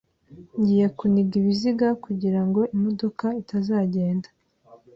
[0.59, 4.29] Ngiye kuniga ibiziga kugirango imodoka itagenda.